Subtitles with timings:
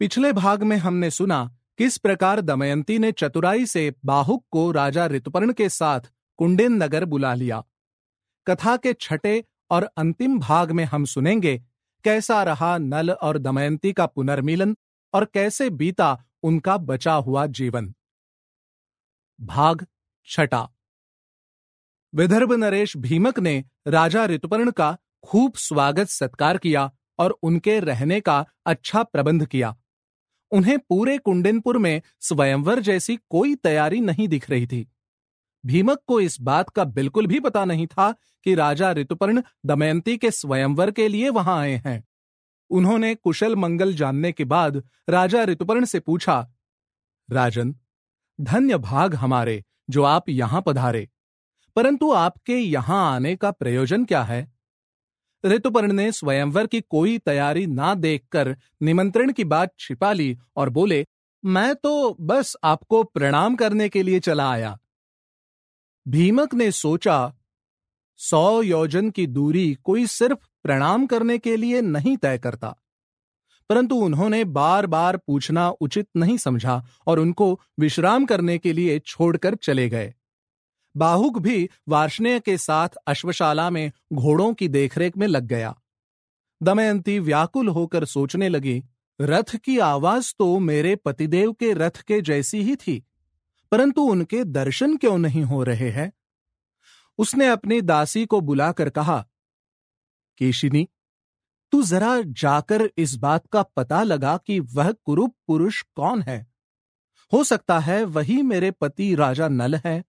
[0.00, 5.52] पिछले भाग में हमने सुना किस प्रकार दमयंती ने चतुराई से बाहुक को राजा ऋतुपर्ण
[5.52, 6.00] के साथ
[6.36, 7.62] कुंडिन नगर बुला लिया।
[8.46, 11.58] कथा के छठे और अंतिम भाग में हम सुनेंगे
[12.04, 14.76] कैसा रहा नल और दमयंती का पुनर्मिलन
[15.14, 17.94] और कैसे बीता उनका बचा हुआ जीवन।
[19.40, 19.86] भाग
[20.28, 20.68] छठा।
[22.14, 28.44] विदर्भ नरेश भीमक ने राजा ऋतुपर्ण का खूब स्वागत सत्कार किया और उनके रहने का
[28.66, 29.76] अच्छा प्रबंध किया।
[30.52, 34.86] उन्हें पूरे कुंडिनपुर में स्वयंवर जैसी कोई तैयारी नहीं दिख रही थी।
[35.64, 38.10] भीमक को इस बात का बिल्कुल भी पता नहीं था
[38.46, 42.02] कि राजा ऋतुपर्ण दमयंती के स्वयंवर के लिए वहाँ आए हैं।
[42.70, 46.46] उन्होंने कुशल मंगल जानने के बाद राजा ऋतुपर्ण से पूछा,
[47.28, 47.74] राजन,
[48.38, 51.08] धन्य भाग हमारे जो आप यहाँ पधारे,
[51.76, 54.55] परंतु आपके यहाँ आने का प्रयोजन क्या है?
[55.44, 61.06] ऋतुपर्ण ने स्वयंवर की कोई तैयारी ना देखकर निमंत्रण की बात छिपा ली और बोले,
[61.44, 64.78] मैं तो बस आपको प्रणाम करने के लिए चला आया।
[66.08, 67.34] भीमक ने सोचा,
[68.16, 72.76] सौ योजन की दूरी कोई सिर्फ़ प्रणाम करने के लिए नहीं तय करता।
[73.68, 79.54] परंतु उन्होंने बार बार पूछना उचित नहीं समझा और उनको विश्राम करने के लिए छोड़कर
[79.54, 80.14] चले गए।
[80.96, 85.74] बाहुक भी वार्षणेय के साथ अश्वशाला में घोड़ों की देखरेख में लग गया।
[86.60, 88.82] दमयंती व्याकुल होकर सोचने लगी,
[89.20, 93.02] रथ की आवाज़ तो मेरे पतिदेव के रथ के जैसी ही थी,
[93.72, 96.12] परंतु उनके दर्शन क्यों नहीं हो रहे हैं?
[97.18, 99.24] उसने अपनी दासी को बुलाकर कहा,
[100.40, 100.88] केशिनी,
[101.72, 106.46] तू जरा जाकर इस बात का पता लगा कि वह कुरूप पुरुष कौन है।
[107.32, 110.02] हो सकता है वही मेरे पति राजा नल है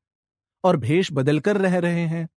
[0.64, 2.28] और भेष बदलकर रह रहे हैं।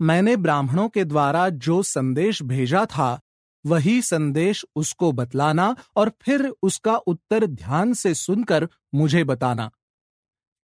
[0.00, 3.20] मैंने ब्राह्मणों के द्वारा जो संदेश भेजा था,
[3.66, 9.70] वही संदेश उसको बतलाना और फिर उसका उत्तर ध्यान से सुनकर मुझे बताना।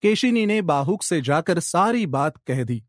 [0.02, 2.82] केशिनी ने बाहुक से जाकर सारी बात कह दी।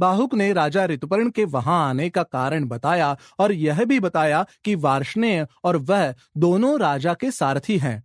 [0.00, 4.74] बाहुक ने राजा ऋतुपर्ण के वहाँ आने का कारण बताया और यह भी बताया कि
[4.74, 8.02] वार्षणेय और वह दोनों राजा के सारथी हैं।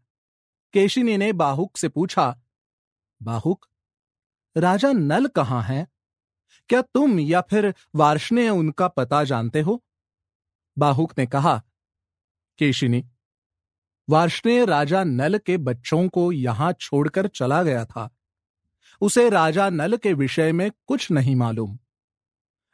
[0.73, 2.35] केशिनी ने बाहुक से पूछा,
[3.21, 3.65] बाहुक
[4.57, 5.87] राजा नल कहाँ है?
[6.69, 9.83] क्या तुम या फिर वार्षणेय उनका पता जानते हो?
[10.77, 11.63] बाहुक ने कहा,
[12.57, 13.03] केशिनी,
[14.09, 18.09] वार्षणेय राजा नल के बच्चों को यहाँ छोड़कर चला गया था।
[19.01, 21.79] उसे राजा नल के विषय में कुछ नहीं मालूम।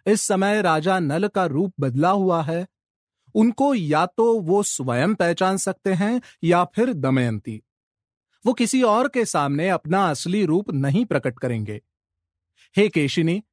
[0.06, 2.68] इस समय राजा नल का रूप बदला हुआ है।
[3.36, 7.64] उनको या तो वो स्वयं पहचान सकते हैं या फिर दमयंती।
[8.48, 11.82] वो किसी और के सामने अपना असली रूप नहीं प्रकट करेंगे।
[12.76, 13.44] हे केशिनी,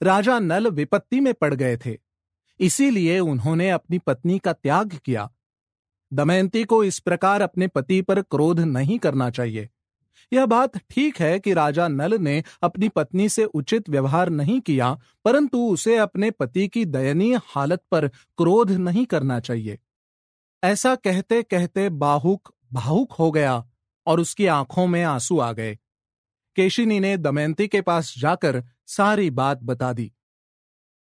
[0.00, 1.96] राजा नल विपत्ति में पड़ गए थे,
[2.60, 5.28] इसीलिए उन्होंने अपनी पत्नी का त्याग किया।
[6.12, 9.68] दमयंती को इस प्रकार अपने पति पर क्रोध नहीं करना चाहिए।
[10.32, 14.98] यह बात ठीक है कि राजा नल ने अपनी पत्नी से उचित व्यवहार नहीं किया,
[15.24, 19.78] परंतु उसे अपने पति की दयनीय हालत पर क्रोध नहीं करना चाहिए।
[20.62, 23.64] ऐसा कहते कहते बाहुक, भावुक हो गया।
[24.06, 25.78] और उसकी आँखों में आँसू आ गए।
[26.56, 30.12] केशिनी ने दमयंती के पास जाकर सारी बात बता दी।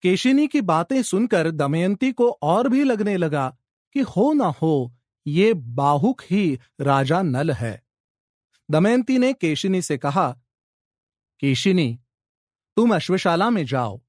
[0.02, 3.56] केशिनी की बातें सुनकर दमयंती को और भी लगने लगा
[3.92, 4.94] कि हो ना हो,
[5.26, 7.82] ये बाहुक ही राजा नल है।
[8.70, 10.32] दमयंती ने केशिनी से कहा,
[11.40, 12.00] केशिनी,
[12.76, 14.00] तुम अश्वशाला में जाओ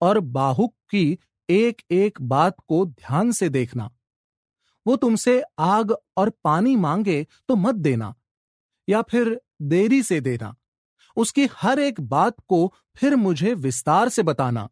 [0.00, 1.18] और बाहुक की
[1.50, 3.94] एक एक बात को ध्यान से देखना।
[4.86, 8.14] वो तुमसे आग और पानी मांगे तो मत देना।
[8.88, 10.54] या फिर देरी से देना।
[11.16, 14.68] उसकी हर एक बात को फिर मुझे विस्तार से बताना।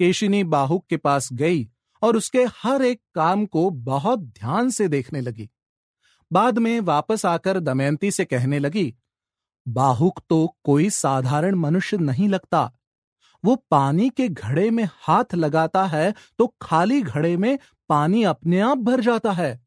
[0.00, 1.68] केशिनी बाहुक के पास गई
[2.02, 5.48] और उसके हर एक काम को बहुत ध्यान से देखने लगी।
[6.30, 8.94] बाद में वापस आकर दमयंती से कहने लगी,
[9.66, 12.70] बाहुक तो कोई साधारण मनुष्य नहीं लगता।
[13.44, 17.58] वो पानी के घड़े में हाथ लगाता है तो खाली घड़े में
[17.88, 19.65] पानी अपने आप भर जाता है।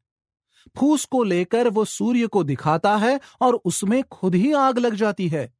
[0.76, 5.28] फूस को लेकर वो सूर्य को दिखाता है और उसमें खुद ही आग लग जाती
[5.28, 5.54] है।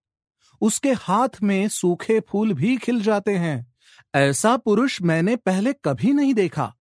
[0.60, 3.74] उसके हाथ में सूखे फूल भी खिल जाते हैं।
[4.14, 6.74] ऐसा पुरुष मैंने पहले कभी नहीं देखा।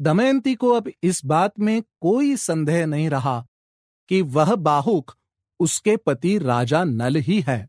[0.00, 3.46] दमयंती को अब इस बात में कोई संदेह नहीं रहा
[4.08, 5.16] कि वह बाहुक
[5.60, 7.68] उसके पति राजा नल ही है।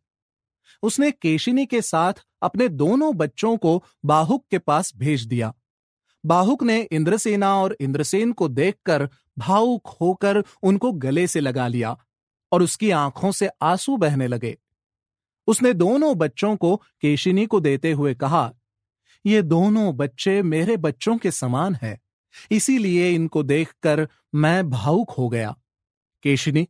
[0.83, 5.53] उसने केशिनी के साथ अपने दोनों बच्चों को बाहुक के पास भेज दिया।
[6.25, 9.09] बाहुक ने इंद्रसेना और इंद्रसेन को देखकर
[9.39, 11.97] भावुक होकर उनको गले से लगा लिया
[12.51, 14.57] और उसकी आँखों से आँसू बहने लगे।
[15.47, 18.51] उसने दोनों बच्चों को केशिनी को देते हुए कहा,
[19.25, 21.99] ये दोनों बच्चे मेरे बच्चों के समान हैं,
[22.51, 25.55] इसीलिए इनको देखकर मैं भावुक हो गया।
[26.23, 26.67] केशिनी,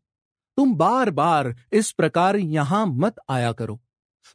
[0.58, 3.80] तुम बार बार इस प्रकार यहाँ मत आया करो।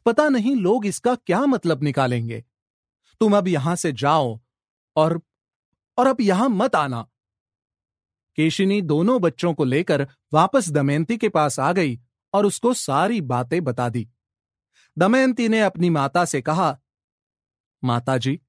[0.05, 2.43] पता नहीं लोग इसका क्या मतलब निकालेंगे।
[3.21, 4.39] तुम अब यहाँ से जाओ
[4.95, 5.19] और
[5.97, 7.01] और अब यहाँ मत आना।
[8.37, 11.99] केशिनी दोनों बच्चों को लेकर वापस दमयंती के पास आ गई
[12.33, 14.07] और उसको सारी बातें बता दी।
[14.97, 16.77] दमयंती ने अपनी माता से कहा
[17.83, 18.39] माता जी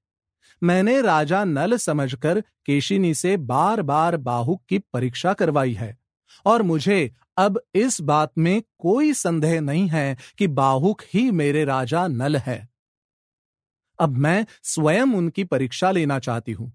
[0.63, 5.97] मैंने राजा नल समझकर केशिनी से बार बार बाहुक की परीक्षा करवाई है
[6.45, 12.07] और मुझे अब इस बात में कोई संदेह नहीं है कि बाहुक ही मेरे राजा
[12.07, 12.74] नल है।
[13.99, 16.71] अब मैं स्वयं उनकी परीक्षा लेना चाहती हूँ।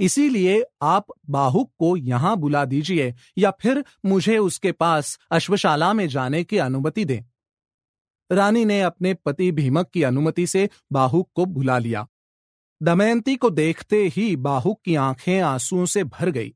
[0.00, 6.44] इसीलिए आप बाहुक को यहाँ बुला दीजिए या फिर मुझे उसके पास अश्वशाला में जाने
[6.44, 7.22] की अनुमति दें।
[8.32, 12.06] रानी ने अपने पति भीमक की अनुमति से बाहुक को बुला लिया।
[12.82, 16.54] दमयंती को देखते ही बाहुक की आँखें आंसुओं से भर गई।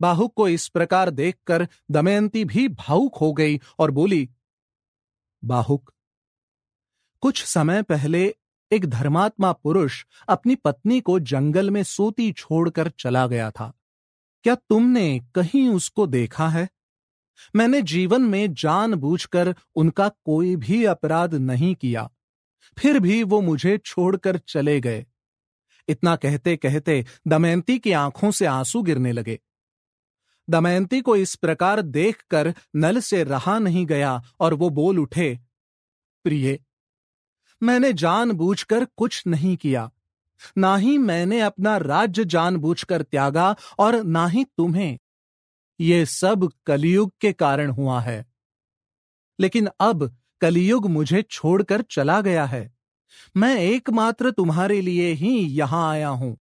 [0.00, 4.28] बाहुक को इस प्रकार देखकर दमयंती भी भावुक हो गई और बोली,
[5.44, 5.92] बाहुक,
[7.20, 8.34] कुछ समय पहले
[8.72, 13.72] एक धर्मात्मा पुरुष अपनी पत्नी को जंगल में सोती छोड़कर चला गया था।
[14.42, 16.68] क्या तुमने कहीं उसको देखा है?
[17.56, 22.10] मैंने जीवन में जानबूझकर उनका कोई भी अपराध नहीं किया।
[22.78, 25.06] फिर भी वो मुझे छोड़कर चले गए।
[25.88, 29.40] इतना कहते कहते दमयंती की आँखों से आँसू गिरने लगे।
[30.50, 35.38] दमयंती को इस प्रकार देखकर नल से रहा नहीं गया और वो बोल उठे,
[36.24, 36.58] प्रिय
[37.62, 39.90] मैंने जानबूझकर कुछ नहीं किया।
[40.58, 44.98] ना ही मैंने अपना राज्य जानबूझकर त्यागा और ना ही तुम्हें।
[45.80, 48.26] ये सब कलयुग के कारण हुआ है।
[49.40, 52.74] लेकिन अब कलयुग मुझे छोड़कर चला गया है।
[53.36, 56.38] मैं एकमात्र तुम्हारे लिए ही यहाँ आया हूँ।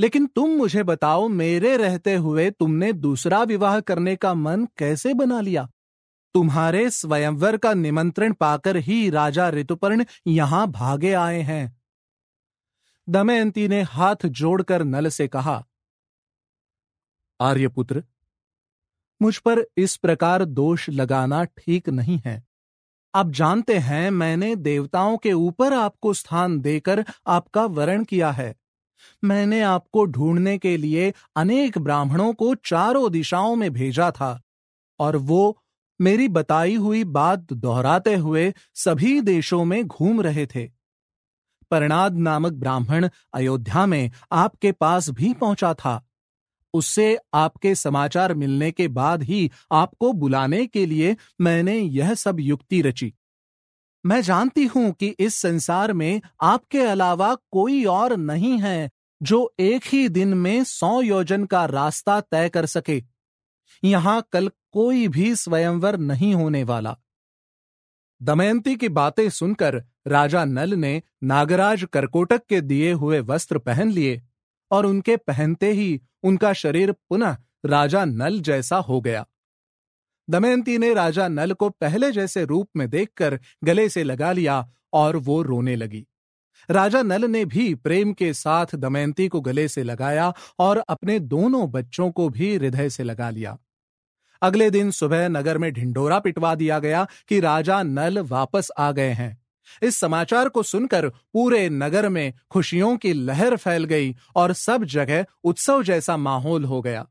[0.00, 5.40] लेकिन तुम मुझे बताओ, मेरे रहते हुए तुमने दूसरा विवाह करने का मन कैसे बना
[5.40, 5.68] लिया?
[6.34, 11.76] तुम्हारे स्वयंवर का निमंत्रण पाकर ही राजा ऋतुपर्ण यहाँ भागे आए हैं।
[13.08, 15.64] दमयंती ने हाथ जोड़कर नल से कहा,
[17.40, 18.02] आर्यपुत्र,
[19.20, 22.42] मुझ पर इस प्रकार दोष लगाना ठीक नहीं है।
[23.14, 28.54] आप जानते हैं, मैंने देवताओं के ऊपर आपको स्थान देकर आपका वरण किया है।
[29.22, 34.40] मैंने आपको ढूँढने के लिए अनेक ब्राह्मणों को चारों दिशाओं में भेजा था,
[35.00, 35.58] और वो
[36.00, 40.70] मेरी बताई हुई बात दोहराते हुए सभी देशों में घूम रहे थे।
[41.70, 46.04] परनाद नामक ब्राह्मण अयोध्या में आपके पास भी पहुँचा था।
[46.74, 52.82] उससे आपके समाचार मिलने के बाद ही आपको बुलाने के लिए मैंने यह सब युक्ति
[52.82, 53.14] रची।
[54.06, 58.90] मैं जानती हूँ कि इस संसार में आपके अलावा कोई और नहीं है
[59.22, 63.17] जो एक ही दिन में सौ योजन का रास्ता तय कर सके।
[63.82, 66.96] यहाँ कल कोई भी स्वयंवर नहीं होने वाला।
[68.22, 74.22] दमयंती की बातें सुनकर राजा नल ने नागराज करकोटक के दिए हुए वस्त्र पहन लिए
[74.70, 77.36] और उनके पहनते ही उनका शरीर पुनः
[77.66, 79.26] राजा नल जैसा हो गया।
[80.30, 85.16] दमयंती ने राजा नल को पहले जैसे रूप में देखकर गले से लगा लिया और
[85.16, 86.06] वो रोने लगी।
[86.70, 91.70] राजा नल ने भी प्रेम के साथ दमयंती को गले से लगाया और अपने दोनों
[91.70, 93.58] बच्चों को भी हृदय से लगा लिया।
[94.42, 99.10] अगले दिन सुबह नगर में ढिंडोरा पिटवा दिया गया कि राजा नल वापस आ गए
[99.10, 99.36] हैं।
[99.82, 105.24] इस समाचार को सुनकर पूरे नगर में खुशियों की लहर फैल गई और सब जगह
[105.44, 107.06] उत्सव जैसा माहौल हो गया।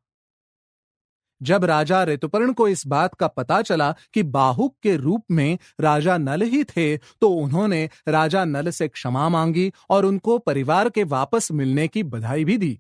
[1.42, 6.18] जब राजा ऋतुपर्ण को इस बात का पता चला कि बाहुक के रूप में राजा
[6.18, 11.52] नल ही थे तो उन्होंने राजा नल से क्षमा मांगी और उनको परिवार के वापस
[11.52, 12.80] मिलने की बधाई भी दी।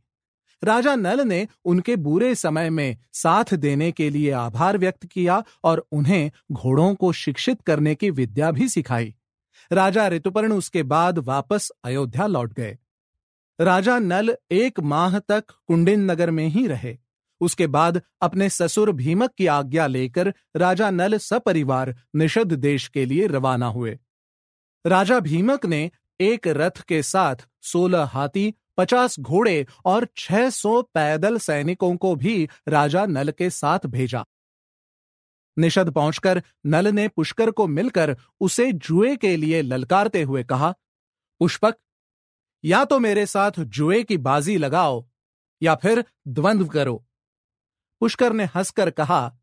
[0.63, 5.87] राजा नल ने उनके बुरे समय में साथ देने के लिए आभार व्यक्त किया और
[5.91, 9.15] उन्हें घोड़ों को शिक्षित करने की विद्या भी सिखाई।
[9.71, 12.77] राजा ऋतुपर्ण उसके बाद वापस अयोध्या लौट गए।
[13.61, 16.97] राजा नल एक माह तक कुंडिन नगर में ही रहे।
[17.41, 23.27] उसके बाद अपने ससुर भीमक की आज्ञा लेकर राजा नल सपरिवार निषद देश के लिए
[23.27, 23.99] रवाना हुए।
[24.87, 31.37] राजा भीमक ने एक रथ के साथ सोलह हाथी पचास घोड़े और छह सौ पैदल
[31.37, 34.25] सैनिकों को भी राजा नल के साथ भेजा।
[35.57, 40.73] निषद पहुंचकर नल ने पुष्कर को मिलकर उसे जुए के लिए ललकारते हुए कहा,
[41.41, 41.75] पुष्पक,
[42.63, 45.05] या तो मेरे साथ जुए की बाजी लगाओ,
[45.61, 47.03] या फिर द्वंद्व करो।
[48.01, 49.37] पुष्कर ने हंसकर कहा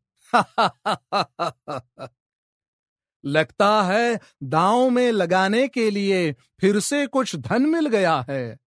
[3.23, 8.64] लगता है दांव में लगाने के लिए फिर से कुछ धन मिल गया है।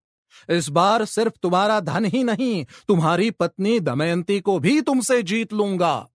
[0.50, 6.08] इस बार सिर्फ़ तुम्हारा धन ही नहीं, तुम्हारी पत्नी दमयंती को भी तुमसे जीत लूँगा।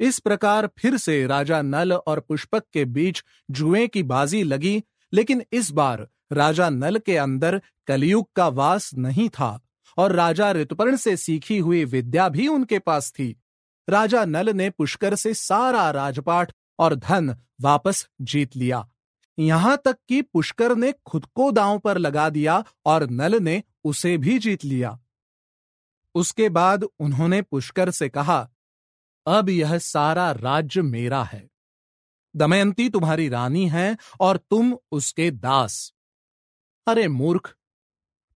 [0.00, 5.42] इस प्रकार फिर से राजा नल और पुष्पक के बीच जुए की बाजी लगी, लेकिन
[5.52, 9.60] इस बार राजा नल के अंदर कलयुग का वास नहीं था
[9.98, 13.42] और राजा ऋतुपर्ण से सीखी हुई विद्या भी उनके पास थी।
[13.88, 18.88] राजा नल ने पुष्कर से सारा राजपाट और धन वापस जीत लिया।
[19.40, 24.18] यहाँ तक कि पुष्कर ने खुद को दांव पर लगा दिया और नल ने उसे
[24.18, 24.98] भी जीत लिया।
[26.14, 28.50] उसके बाद उन्होंने पुष्कर से कहा,
[29.26, 31.50] अब यह सारा राज्य मेरा है।
[32.36, 35.92] दमयंती तुम्हारी रानी है और तुम उसके दास।
[36.86, 37.56] अरे मूर्ख,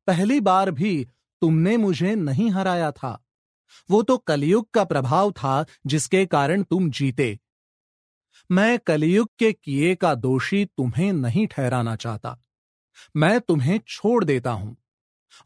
[0.06, 1.08] पहली बार भी
[1.40, 3.24] तुमने मुझे नहीं हराया था।
[3.90, 7.38] वो तो कलयुग का प्रभाव था जिसके कारण तुम जीते।
[8.50, 12.42] मैं कलयुग के किए का दोषी तुम्हें नहीं ठहराना चाहता।
[13.16, 14.76] मैं तुम्हें छोड़ देता हूँ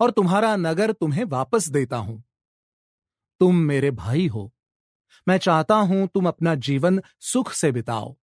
[0.01, 2.25] और तुम्हारा नगर तुम्हें वापस देता हूँ।
[3.41, 4.53] तुम मेरे भाई हो।
[5.29, 8.17] मैं चाहता हूँ तुम अपना जीवन सुख से बिताओ।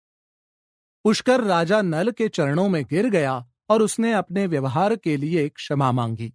[1.04, 5.92] पुष्कर राजा नल के चरणों में गिर गया और उसने अपने व्यवहार के लिए क्षमा
[5.92, 6.32] मांगी।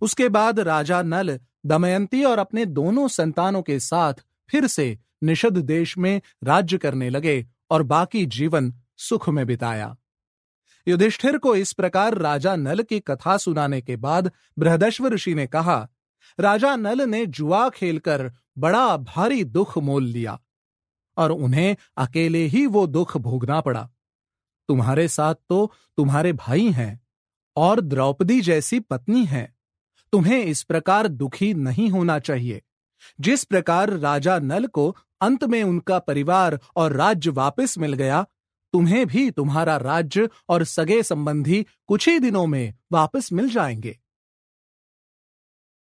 [0.00, 4.14] उसके बाद राजा नल दमयंती और अपने दोनों संतानों के साथ
[4.48, 9.96] फिर से निषद देश में राज्य करने लगे और बाकी जीवन सुख में बिताया।
[10.88, 15.88] युधिष्ठिर को इस प्रकार राजा नल की कथा सुनाने के बाद बृहदश्व ऋषि ने कहा,
[16.40, 20.40] राजा नल ने जुआ खेलकर बड़ा भारी दुख मोल लिया
[21.16, 23.90] और उन्हें अकेले ही वो दुख भोगना पड़ा।
[24.68, 27.00] तुम्हारे साथ तो तुम्हारे भाई हैं
[27.56, 29.56] और द्रौपदी जैसी पत्नी है।
[30.12, 32.62] तुम्हें इस प्रकार दुखी नहीं होना चाहिए।
[33.20, 38.26] जिस प्रकार राजा नल को अंत में उनका परिवार और राज्य वापस मिल गया।
[38.72, 43.98] तुम्हें भी तुम्हारा राज्य और सगे संबंधी कुछ ही दिनों में वापस मिल जाएँगे।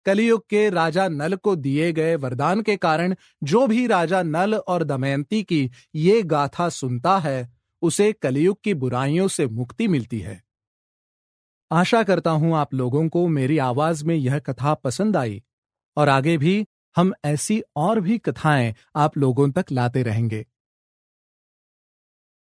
[0.05, 4.83] कलियुग के राजा नल को दिए गए वरदान के कारण जो भी राजा नल और
[4.83, 10.43] दमयंती की ये गाथा सुनता है, उसे कलियुग की बुराइयों से मुक्ति मिलती है।
[11.71, 15.43] आशा करता हूँ आप लोगों को मेरी आवाज़ में यह कथा पसंद आई
[15.97, 20.45] और आगे भी हम ऐसी और भी कथाएँ आप लोगों तक लाते रहेंगे।